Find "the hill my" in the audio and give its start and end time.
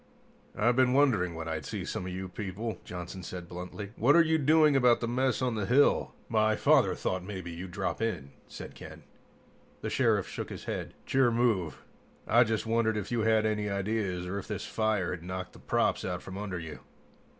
5.53-6.55